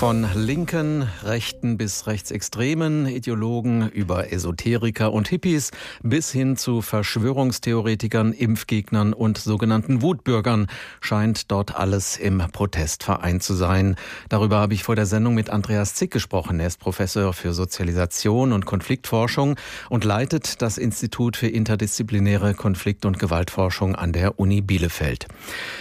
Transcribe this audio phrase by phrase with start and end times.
[0.00, 9.12] Von linken, rechten bis rechtsextremen Ideologen über Esoteriker und Hippies bis hin zu Verschwörungstheoretikern, Impfgegnern
[9.12, 10.68] und sogenannten Wutbürgern
[11.02, 13.96] scheint dort alles im Protest vereint zu sein.
[14.30, 16.60] Darüber habe ich vor der Sendung mit Andreas Zick gesprochen.
[16.60, 19.56] Er ist Professor für Sozialisation und Konfliktforschung
[19.90, 25.26] und leitet das Institut für interdisziplinäre Konflikt- und Gewaltforschung an der Uni Bielefeld.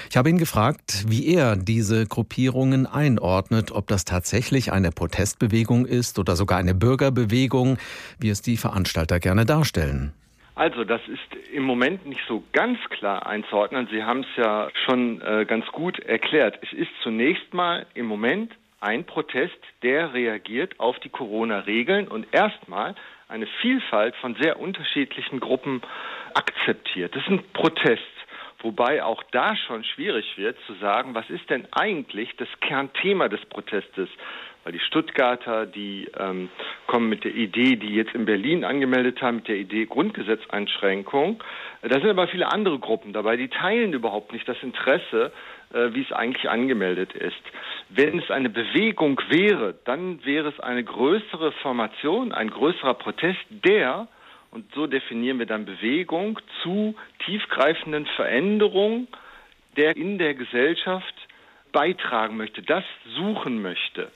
[0.09, 6.19] Ich habe ihn gefragt, wie er diese Gruppierungen einordnet, ob das tatsächlich eine Protestbewegung ist
[6.19, 7.77] oder sogar eine Bürgerbewegung,
[8.19, 10.13] wie es die Veranstalter gerne darstellen.
[10.55, 13.87] Also, das ist im Moment nicht so ganz klar einzuordnen.
[13.89, 16.59] Sie haben es ja schon äh, ganz gut erklärt.
[16.61, 22.95] Es ist zunächst mal im Moment ein Protest, der reagiert auf die Corona-Regeln und erstmal
[23.29, 25.81] eine Vielfalt von sehr unterschiedlichen Gruppen
[26.33, 27.15] akzeptiert.
[27.15, 28.18] Das ist ein Protest.
[28.61, 33.43] Wobei auch da schon schwierig wird zu sagen, was ist denn eigentlich das Kernthema des
[33.45, 34.09] Protestes?
[34.65, 36.49] Weil die Stuttgarter, die ähm,
[36.85, 41.41] kommen mit der Idee, die jetzt in Berlin angemeldet haben, mit der Idee Grundgesetzeinschränkung.
[41.81, 45.31] Da sind aber viele andere Gruppen dabei, die teilen überhaupt nicht das Interesse,
[45.73, 47.41] äh, wie es eigentlich angemeldet ist.
[47.87, 54.09] Wenn es eine Bewegung wäre, dann wäre es eine größere Formation, ein größerer Protest, der
[54.51, 56.95] und so definieren wir dann Bewegung zu
[57.29, 59.07] tiefgreifenden Veränderungen,
[59.77, 61.13] der in der Gesellschaft
[61.71, 62.83] beitragen möchte, das
[63.15, 64.11] suchen möchte.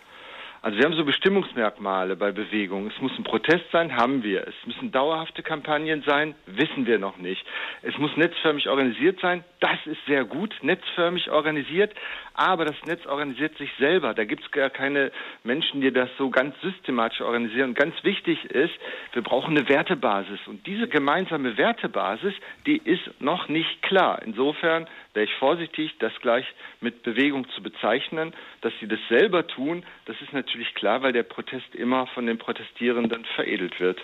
[0.64, 2.90] Also wir haben so Bestimmungsmerkmale bei Bewegungen.
[2.90, 4.48] Es muss ein Protest sein, haben wir.
[4.48, 7.46] Es müssen dauerhafte Kampagnen sein, wissen wir noch nicht.
[7.82, 11.94] Es muss netzförmig organisiert sein, das ist sehr gut, netzförmig organisiert,
[12.34, 14.14] aber das Netz organisiert sich selber.
[14.14, 15.12] Da gibt es gar keine
[15.44, 17.74] Menschen, die das so ganz systematisch organisieren.
[17.74, 18.74] Ganz wichtig ist,
[19.12, 20.40] wir brauchen eine Wertebasis.
[20.48, 22.34] Und diese gemeinsame Wertebasis,
[22.66, 24.22] die ist noch nicht klar.
[24.26, 26.46] Insofern wäre ich vorsichtig, das gleich
[26.80, 28.34] mit Bewegung zu bezeichnen.
[28.62, 32.38] Dass sie das selber tun, das ist natürlich klar, weil der Protest immer von den
[32.38, 34.00] Protestierenden veredelt wird.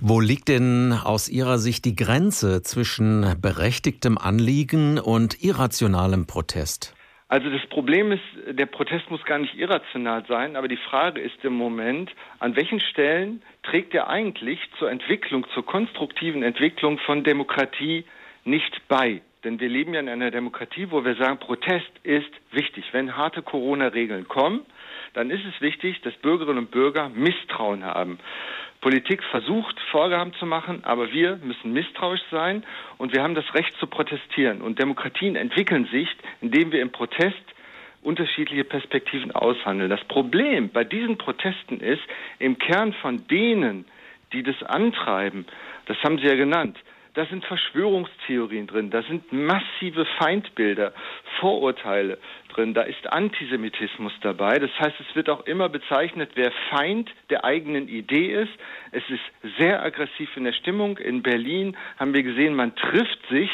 [0.00, 6.94] Wo liegt denn aus Ihrer Sicht die Grenze zwischen berechtigtem Anliegen und irrationalem Protest?
[7.28, 11.44] Also das Problem ist, der Protest muss gar nicht irrational sein, aber die Frage ist
[11.44, 18.04] im Moment, an welchen Stellen trägt er eigentlich zur Entwicklung, zur konstruktiven Entwicklung von Demokratie
[18.44, 19.22] nicht bei?
[19.44, 22.84] Denn wir leben ja in einer Demokratie, wo wir sagen, Protest ist wichtig.
[22.92, 24.62] Wenn harte Corona-Regeln kommen,
[25.14, 28.18] dann ist es wichtig, dass Bürgerinnen und Bürger Misstrauen haben.
[28.80, 32.64] Politik versucht, Vorgaben zu machen, aber wir müssen misstrauisch sein
[32.98, 34.60] und wir haben das Recht zu protestieren.
[34.60, 36.08] Und Demokratien entwickeln sich,
[36.40, 37.42] indem wir im Protest
[38.02, 39.90] unterschiedliche Perspektiven aushandeln.
[39.90, 42.02] Das Problem bei diesen Protesten ist,
[42.38, 43.86] im Kern von denen,
[44.32, 45.46] die das antreiben,
[45.86, 46.78] das haben Sie ja genannt,
[47.16, 50.92] da sind Verschwörungstheorien drin, da sind massive Feindbilder,
[51.40, 52.18] Vorurteile
[52.52, 54.58] drin, da ist Antisemitismus dabei.
[54.58, 58.52] Das heißt, es wird auch immer bezeichnet, wer Feind der eigenen Idee ist.
[58.92, 60.98] Es ist sehr aggressiv in der Stimmung.
[60.98, 63.50] In Berlin haben wir gesehen, man trifft sich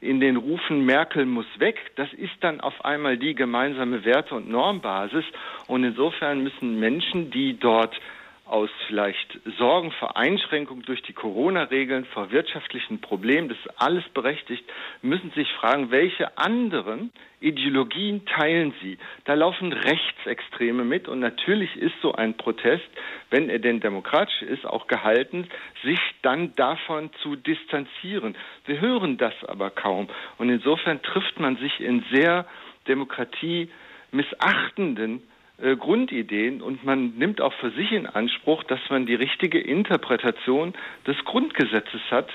[0.00, 4.48] in den Rufen Merkel muss weg, das ist dann auf einmal die gemeinsame Werte- und
[4.48, 5.24] Normbasis.
[5.66, 7.98] Und insofern müssen Menschen, die dort
[8.46, 14.64] aus vielleicht Sorgen vor Einschränkungen durch die Corona-Regeln, vor wirtschaftlichen Problemen, das ist alles berechtigt,
[15.00, 17.10] müssen sich fragen, welche anderen
[17.40, 18.98] Ideologien teilen sie?
[19.24, 22.84] Da laufen Rechtsextreme mit und natürlich ist so ein Protest,
[23.30, 25.48] wenn er denn demokratisch ist, auch gehalten,
[25.82, 28.36] sich dann davon zu distanzieren.
[28.66, 32.44] Wir hören das aber kaum und insofern trifft man sich in sehr
[32.88, 35.22] demokratiemissachtenden
[35.58, 40.74] äh, Grundideen und man nimmt auch für sich in Anspruch, dass man die richtige Interpretation
[41.06, 42.28] des Grundgesetzes hat.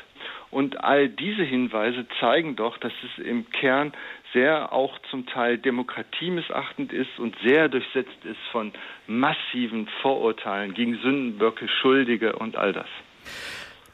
[0.51, 3.93] Und all diese Hinweise zeigen doch, dass es im Kern
[4.33, 8.71] sehr auch zum Teil demokratiemisachtend ist und sehr durchsetzt ist von
[9.05, 12.87] massiven Vorurteilen gegen Sündenböcke, Schuldige und all das.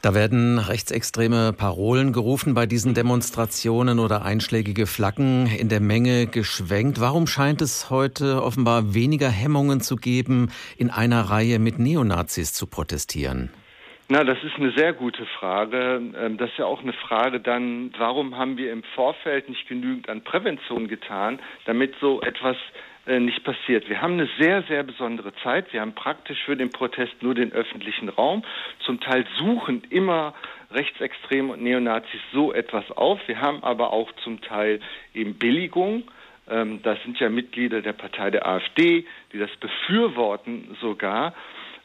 [0.02, 7.00] Da werden rechtsextreme Parolen gerufen bei diesen Demonstrationen oder einschlägige Flaggen in der Menge geschwenkt.
[7.00, 12.66] Warum scheint es heute offenbar weniger Hemmungen zu geben, in einer Reihe mit Neonazis zu
[12.66, 13.50] protestieren?
[14.08, 16.00] Na, das ist eine sehr gute Frage.
[16.16, 20.08] Ähm, das ist ja auch eine Frage dann, warum haben wir im Vorfeld nicht genügend
[20.08, 22.56] an Prävention getan, damit so etwas
[23.08, 23.88] äh, nicht passiert.
[23.88, 25.72] Wir haben eine sehr, sehr besondere Zeit.
[25.72, 28.44] Wir haben praktisch für den Protest nur den öffentlichen Raum.
[28.84, 30.34] Zum Teil suchen immer
[30.70, 33.18] Rechtsextreme und Neonazis so etwas auf.
[33.26, 34.78] Wir haben aber auch zum Teil
[35.14, 36.04] eben Billigung.
[36.48, 41.34] Ähm, das sind ja Mitglieder der Partei der AfD, die das befürworten sogar.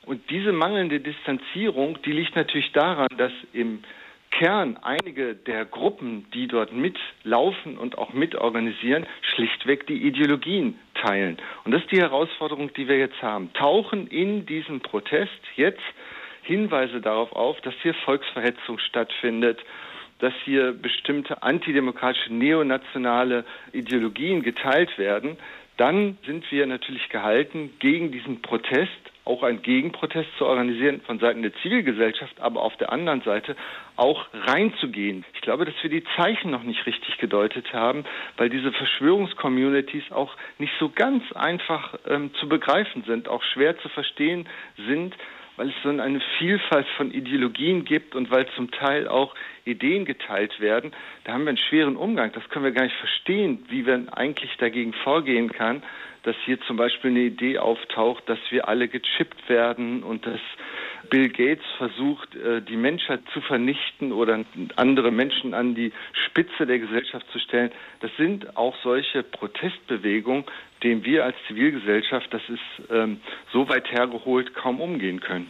[0.06, 3.83] Und diese mangelnde Distanzierung, die liegt natürlich daran, dass im
[4.31, 11.38] Kern einige der Gruppen, die dort mitlaufen und auch mitorganisieren, schlichtweg die Ideologien teilen.
[11.63, 13.51] Und das ist die Herausforderung, die wir jetzt haben.
[13.53, 15.81] Tauchen in diesem Protest jetzt
[16.44, 19.59] Hinweise darauf auf, dass hier Volksverhetzung stattfindet,
[20.19, 23.44] dass hier bestimmte antidemokratische neonationale
[23.74, 25.38] Ideologien geteilt werden,
[25.77, 31.42] dann sind wir natürlich gehalten, gegen diesen Protest auch einen Gegenprotest zu organisieren von Seiten
[31.42, 33.56] der Zivilgesellschaft, aber auf der anderen Seite
[33.96, 35.26] auch reinzugehen.
[35.36, 38.04] Ich glaube, dass wir die Zeichen noch nicht richtig gedeutet haben,
[38.38, 43.90] weil diese Verschwörungscommunities auch nicht so ganz einfach ähm, zu begreifen sind, auch schwer zu
[43.90, 44.48] verstehen
[44.88, 45.16] sind,
[45.62, 50.60] weil es so eine Vielfalt von Ideologien gibt und weil zum Teil auch Ideen geteilt
[50.60, 50.92] werden.
[51.24, 52.31] Da haben wir einen schweren Umgang.
[52.31, 55.84] Das können wir gar nicht verstehen, wie man eigentlich dagegen vorgehen kann
[56.24, 60.40] dass hier zum Beispiel eine Idee auftaucht, dass wir alle gechippt werden und dass
[61.10, 66.78] Bill Gates versucht, äh, die Menschheit zu vernichten oder andere Menschen an die Spitze der
[66.78, 67.72] Gesellschaft zu stellen.
[68.02, 70.46] Das sind auch solche Protestbewegungen,
[70.83, 73.19] denen wir als Zivilgesellschaft, das ist ähm,
[73.51, 75.50] so weit hergeholt, kaum umgehen können.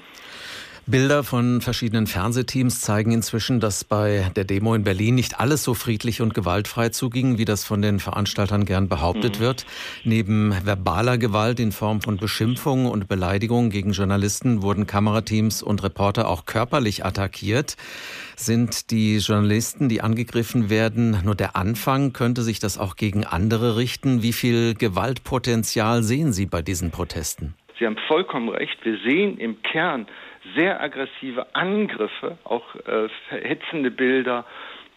[0.87, 5.75] Bilder von verschiedenen Fernsehteams zeigen inzwischen, dass bei der Demo in Berlin nicht alles so
[5.75, 9.43] friedlich und gewaltfrei zuging, wie das von den Veranstaltern gern behauptet mhm.
[9.43, 9.65] wird.
[10.03, 16.27] Neben verbaler Gewalt in Form von Beschimpfungen und Beleidigungen gegen Journalisten wurden Kamerateams und Reporter
[16.27, 17.77] auch körperlich attackiert.
[18.35, 22.11] Sind die Journalisten, die angegriffen werden, nur der Anfang?
[22.11, 24.23] Könnte sich das auch gegen andere richten?
[24.23, 27.53] Wie viel Gewaltpotenzial sehen Sie bei diesen Protesten?
[27.77, 28.77] Sie haben vollkommen recht.
[28.83, 30.07] Wir sehen im Kern
[30.55, 34.45] sehr aggressive Angriffe, auch äh, verhetzende Bilder.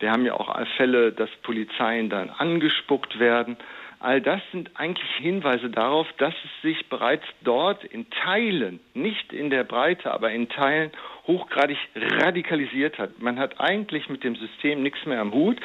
[0.05, 3.57] Wir haben ja auch Fälle, dass Polizeien dann angespuckt werden.
[4.01, 9.49] All das sind eigentlich Hinweise darauf, dass es sich bereits dort in Teilen, nicht in
[9.49, 10.91] der Breite, aber in Teilen
[11.27, 13.23] hochgradig radikalisiert hat.
[13.23, 15.57] Man hat eigentlich mit dem System nichts mehr am Hut.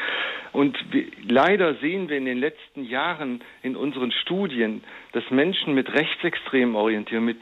[0.54, 5.92] Und wir, leider sehen wir in den letzten Jahren in unseren Studien, dass Menschen mit
[5.92, 7.40] rechtsextremen Orientierung, mit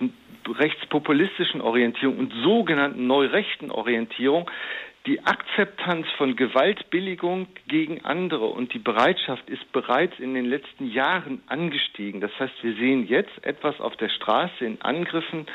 [0.47, 4.49] rechtspopulistischen Orientierung und sogenannten neurechten Orientierung
[5.07, 11.41] die Akzeptanz von Gewaltbilligung gegen andere und die Bereitschaft ist bereits in den letzten Jahren
[11.47, 12.19] angestiegen.
[12.19, 15.45] Das heißt, wir sehen jetzt etwas auf der Straße in Angriffen,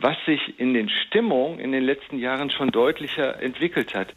[0.00, 4.08] was sich in den Stimmungen in den letzten Jahren schon deutlicher entwickelt hat.